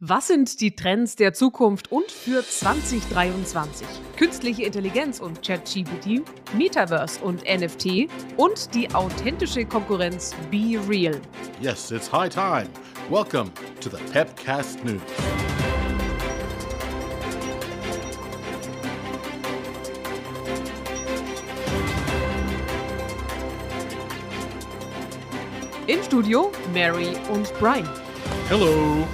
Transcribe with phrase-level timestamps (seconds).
[0.00, 3.86] Was sind die Trends der Zukunft und für 2023?
[4.18, 6.20] Künstliche Intelligenz und ChatGPT,
[6.54, 8.06] Metaverse und NFT
[8.36, 11.18] und die authentische Konkurrenz Be Real.
[11.62, 12.68] Yes, it's high time.
[13.08, 15.00] Welcome to the Pepcast News.
[25.86, 27.88] Im Studio Mary und Brian.
[28.50, 29.06] Hello.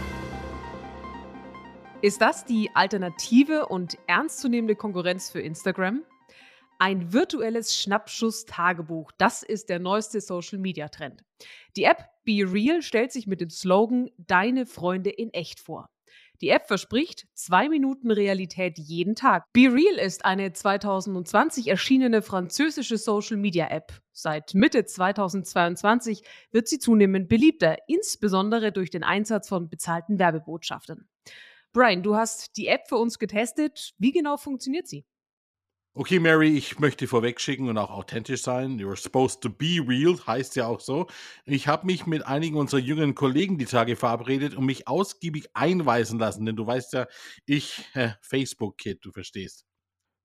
[2.03, 6.03] Ist das die alternative und ernstzunehmende Konkurrenz für Instagram?
[6.81, 11.23] Ein virtuelles Schnappschuss-Tagebuch, das ist der neueste Social-Media-Trend.
[11.77, 15.91] Die App Be Real stellt sich mit dem Slogan Deine Freunde in echt vor.
[16.41, 19.45] Die App verspricht zwei Minuten Realität jeden Tag.
[19.53, 23.93] Be Real ist eine 2020 erschienene französische Social-Media-App.
[24.11, 31.09] Seit Mitte 2022 wird sie zunehmend beliebter, insbesondere durch den Einsatz von bezahlten Werbebotschaften.
[31.73, 33.95] Brian, du hast die App für uns getestet.
[33.99, 35.07] Wie genau funktioniert sie?
[35.95, 38.79] Okay, Mary, ich möchte vorwegschicken und auch authentisch sein.
[38.79, 41.07] You're supposed to be real, heißt ja auch so.
[41.45, 46.19] Ich habe mich mit einigen unserer jüngeren Kollegen die Tage verabredet und mich ausgiebig einweisen
[46.19, 47.07] lassen, denn du weißt ja,
[47.45, 49.67] ich, äh, Facebook-Kid, du verstehst.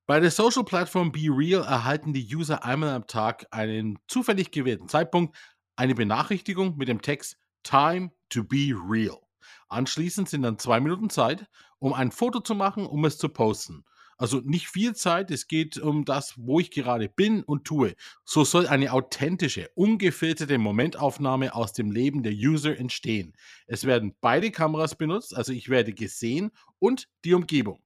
[0.05, 4.88] Bei der Social Plattform Be Real erhalten die User einmal am Tag einen zufällig gewählten
[4.88, 5.35] Zeitpunkt
[5.75, 9.27] eine Benachrichtigung mit dem Text Time to be real.
[9.70, 11.48] Anschließend sind dann zwei Minuten Zeit,
[11.80, 13.86] um ein Foto zu machen, um es zu posten.
[14.17, 17.95] Also nicht viel Zeit, es geht um das, wo ich gerade bin und tue.
[18.25, 23.34] So soll eine authentische, ungefilterte Momentaufnahme aus dem Leben der User entstehen.
[23.68, 27.84] Es werden beide Kameras benutzt, also ich werde gesehen und die Umgebung.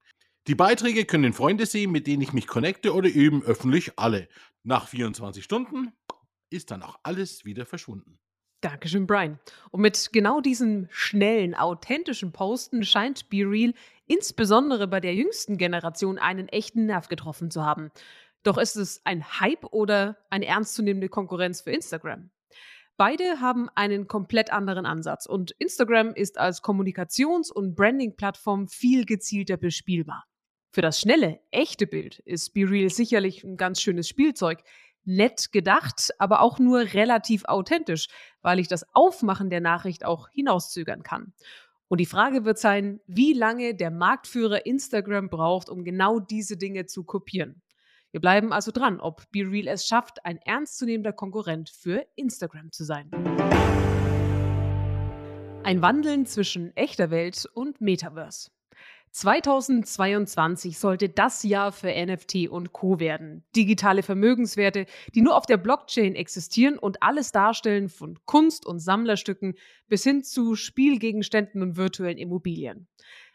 [0.47, 4.29] Die Beiträge können Freunde sehen, mit denen ich mich connecte oder eben öffentlich alle.
[4.63, 5.91] Nach 24 Stunden
[6.49, 8.20] ist dann auch alles wieder verschwunden.
[8.61, 9.39] Dankeschön, Brian.
[9.71, 13.73] Und mit genau diesem schnellen, authentischen Posten scheint BeReal
[14.05, 17.91] insbesondere bei der jüngsten Generation einen echten Nerv getroffen zu haben.
[18.43, 22.29] Doch ist es ein Hype oder eine ernstzunehmende Konkurrenz für Instagram?
[22.97, 29.57] Beide haben einen komplett anderen Ansatz und Instagram ist als Kommunikations- und Branding-Plattform viel gezielter
[29.57, 30.25] bespielbar.
[30.71, 34.63] Für das schnelle, echte Bild ist BeReal sicherlich ein ganz schönes Spielzeug,
[35.03, 38.07] nett gedacht, aber auch nur relativ authentisch,
[38.41, 41.33] weil ich das Aufmachen der Nachricht auch hinauszögern kann.
[41.87, 46.85] Und die Frage wird sein, wie lange der Marktführer Instagram braucht, um genau diese Dinge
[46.85, 47.61] zu kopieren.
[48.11, 53.09] Wir bleiben also dran, ob BeReal es schafft, ein ernstzunehmender Konkurrent für Instagram zu sein.
[55.63, 58.51] Ein Wandeln zwischen echter Welt und Metaverse.
[59.11, 63.43] 2022 sollte das Jahr für NFT und Co werden.
[63.55, 69.55] Digitale Vermögenswerte, die nur auf der Blockchain existieren und alles darstellen von Kunst und Sammlerstücken
[69.87, 72.87] bis hin zu Spielgegenständen und virtuellen Immobilien.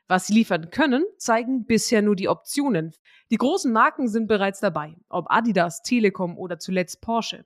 [0.08, 2.92] Was sie liefern können, zeigen bisher nur die Optionen.
[3.30, 7.44] Die großen Marken sind bereits dabei, ob Adidas, Telekom oder zuletzt Porsche.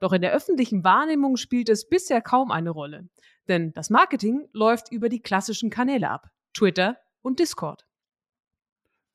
[0.00, 3.08] Doch in der öffentlichen Wahrnehmung spielt es bisher kaum eine Rolle.
[3.48, 6.28] Denn das Marketing läuft über die klassischen Kanäle ab.
[6.54, 7.86] Twitter, und Discord.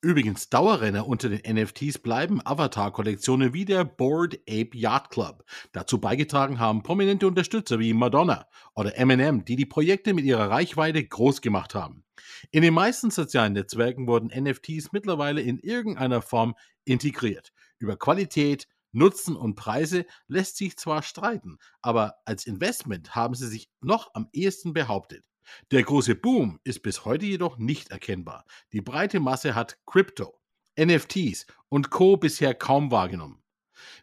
[0.01, 5.43] Übrigens, Dauerrenner unter den NFTs bleiben Avatar-Kollektionen wie der Board Ape Yacht Club.
[5.71, 11.03] Dazu beigetragen haben prominente Unterstützer wie Madonna oder Eminem, die die Projekte mit ihrer Reichweite
[11.03, 12.03] groß gemacht haben.
[12.51, 16.53] In den meisten sozialen Netzwerken wurden NFTs mittlerweile in irgendeiner Form
[16.85, 17.51] integriert.
[17.79, 23.69] Über Qualität, Nutzen und Preise lässt sich zwar streiten, aber als Investment haben sie sich
[23.81, 25.23] noch am ehesten behauptet.
[25.71, 28.45] Der große Boom ist bis heute jedoch nicht erkennbar.
[28.73, 30.39] Die breite Masse hat Crypto,
[30.79, 33.41] NFTs und Co bisher kaum wahrgenommen.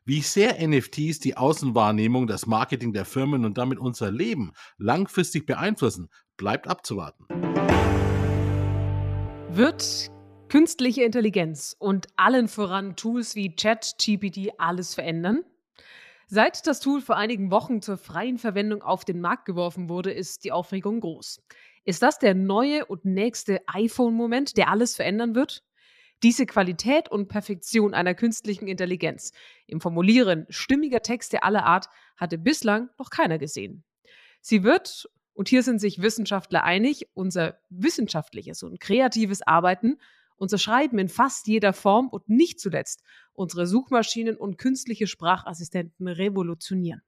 [0.04, 6.08] Wie sehr NFTs die Außenwahrnehmung, das Marketing der Firmen und damit unser Leben langfristig beeinflussen,
[6.36, 7.26] bleibt abzuwarten.
[9.48, 10.10] Wird
[10.48, 15.44] künstliche Intelligenz und allen voran Tools wie ChatGPT alles verändern?
[16.26, 20.44] Seit das Tool vor einigen Wochen zur freien Verwendung auf den Markt geworfen wurde, ist
[20.44, 21.42] die Aufregung groß.
[21.84, 25.62] Ist das der neue und nächste iPhone-Moment, der alles verändern wird?
[26.22, 29.32] Diese Qualität und Perfektion einer künstlichen Intelligenz
[29.66, 33.84] im Formulieren stimmiger Texte aller Art hatte bislang noch keiner gesehen.
[34.40, 39.98] Sie wird, und hier sind sich Wissenschaftler einig, unser wissenschaftliches und kreatives Arbeiten
[40.36, 43.02] unser Schreiben in fast jeder Form und nicht zuletzt
[43.32, 47.02] unsere Suchmaschinen und künstliche Sprachassistenten revolutionieren.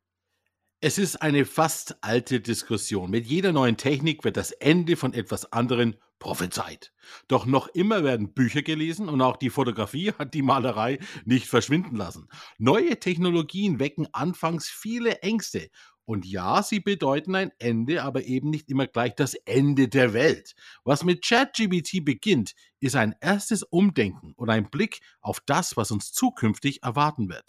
[0.81, 3.11] Es ist eine fast alte Diskussion.
[3.11, 6.93] Mit jeder neuen Technik wird das Ende von etwas anderem prophezeit.
[7.28, 11.96] Doch noch immer werden Bücher gelesen und auch die Fotografie hat die Malerei nicht verschwinden
[11.96, 12.29] lassen.
[12.58, 15.70] Neue Technologien wecken anfangs viele Ängste
[16.06, 20.55] Und ja, sie bedeuten ein Ende, aber eben nicht immer gleich das Ende der Welt.
[20.85, 26.12] Was mit ChatGBT beginnt, ist ein erstes Umdenken und ein Blick auf das, was uns
[26.12, 27.44] zukünftig erwarten wird.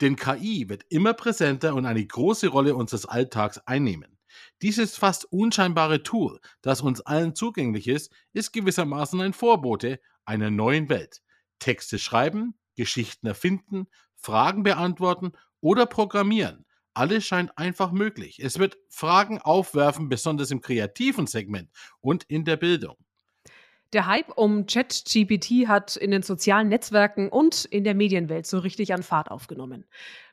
[0.00, 4.18] Denn KI wird immer präsenter und eine große Rolle unseres Alltags einnehmen.
[4.60, 10.88] Dieses fast unscheinbare Tool, das uns allen zugänglich ist, ist gewissermaßen ein Vorbote einer neuen
[10.88, 11.22] Welt.
[11.60, 13.86] Texte schreiben, Geschichten erfinden,
[14.16, 16.64] Fragen beantworten oder programmieren.
[16.94, 18.40] Alles scheint einfach möglich.
[18.40, 21.70] Es wird Fragen aufwerfen, besonders im kreativen Segment
[22.00, 22.96] und in der Bildung.
[23.92, 28.94] Der Hype um ChatGPT hat in den sozialen Netzwerken und in der Medienwelt so richtig
[28.94, 29.84] an Fahrt aufgenommen.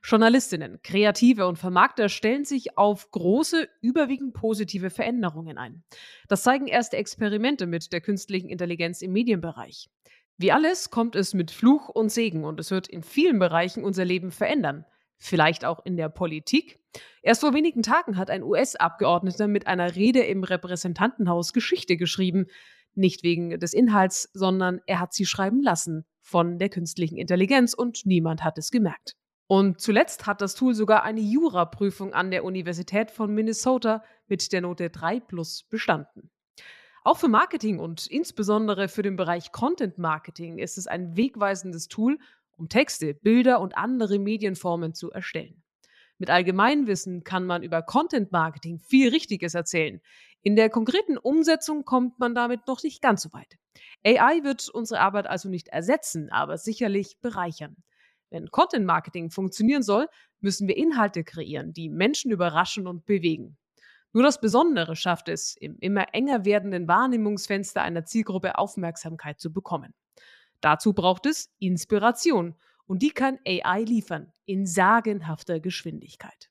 [0.04, 5.83] Journalistinnen, Kreative und Vermarkter stellen sich auf große, überwiegend positive Veränderungen ein.
[6.27, 9.89] Das zeigen erste Experimente mit der künstlichen Intelligenz im Medienbereich.
[10.38, 14.06] Wie alles kommt es mit Fluch und Segen und es wird in vielen Bereichen unser
[14.06, 14.86] Leben verändern.
[15.17, 16.79] Vielleicht auch in der Politik.
[17.21, 22.45] Erst vor wenigen Tagen hat ein US-Abgeordneter mit einer Rede im Repräsentantenhaus Geschichte geschrieben.
[22.93, 28.05] Nicht wegen des Inhalts, sondern er hat sie schreiben lassen von der künstlichen Intelligenz und
[28.05, 29.15] niemand hat es gemerkt.
[29.47, 34.61] Und zuletzt hat das Tool sogar eine Juraprüfung an der Universität von Minnesota mit der
[34.61, 36.29] Note 3 plus bestanden.
[37.05, 42.19] Auch für Marketing und insbesondere für den Bereich Content Marketing ist es ein wegweisendes Tool,
[42.57, 45.63] um Texte, Bilder und andere Medienformen zu erstellen.
[46.18, 50.01] Mit Allgemeinwissen kann man über Content Marketing viel Richtiges erzählen.
[50.42, 53.57] In der konkreten Umsetzung kommt man damit noch nicht ganz so weit.
[54.06, 57.75] AI wird unsere Arbeit also nicht ersetzen, aber sicherlich bereichern.
[58.30, 60.07] Wenn Content Marketing funktionieren soll,
[60.39, 63.57] müssen wir Inhalte kreieren, die Menschen überraschen und bewegen.
[64.13, 69.94] Nur das Besondere schafft es, im immer enger werdenden Wahrnehmungsfenster einer Zielgruppe Aufmerksamkeit zu bekommen.
[70.62, 72.56] Dazu braucht es Inspiration
[72.86, 76.50] und die kann AI liefern in sagenhafter Geschwindigkeit.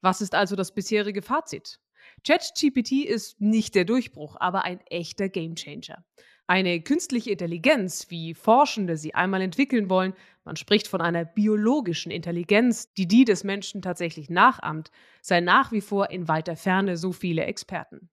[0.00, 1.80] Was ist also das bisherige Fazit?
[2.26, 6.04] ChatGPT ist nicht der Durchbruch, aber ein echter Gamechanger.
[6.46, 12.92] Eine künstliche Intelligenz, wie Forschende sie einmal entwickeln wollen, man spricht von einer biologischen Intelligenz,
[12.94, 14.90] die die des Menschen tatsächlich nachahmt,
[15.22, 18.10] sei nach wie vor in weiter Ferne so viele Experten.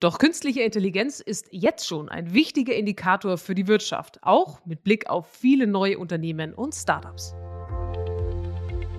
[0.00, 5.10] Doch künstliche Intelligenz ist jetzt schon ein wichtiger Indikator für die Wirtschaft, auch mit Blick
[5.10, 7.34] auf viele neue Unternehmen und Startups.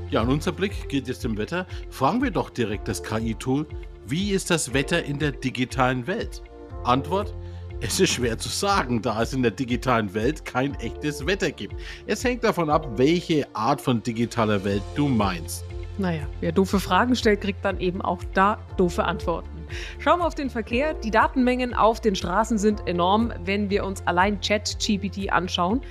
[0.10, 1.66] Ja, und unser Blick geht jetzt im Wetter.
[1.90, 3.66] Fragen wir doch direkt das KI-Tool,
[4.08, 6.42] wie ist das Wetter in der digitalen Welt?
[6.84, 7.34] Antwort,
[7.80, 11.76] es ist schwer zu sagen, da es in der digitalen Welt kein echtes Wetter gibt.
[12.08, 15.64] Es hängt davon ab, welche Art von digitaler Welt du meinst.
[15.98, 19.59] Naja, wer doofe Fragen stellt, kriegt dann eben auch da doofe Antworten.
[20.00, 20.94] Schauen wir auf den Verkehr.
[20.94, 25.82] Die Datenmengen auf den Straßen sind enorm, wenn wir uns allein ChatGPT anschauen.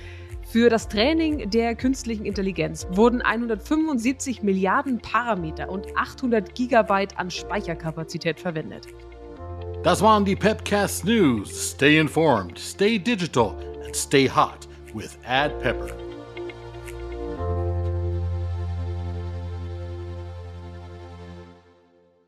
[0.51, 8.39] Für das Training der künstlichen Intelligenz wurden 175 Milliarden Parameter und 800 Gigabyte an Speicherkapazität
[8.39, 8.87] verwendet.
[9.83, 11.73] Das waren die Pepcast News.
[11.73, 13.55] Stay informed, stay digital
[13.85, 16.08] and stay hot with Ad Pepper.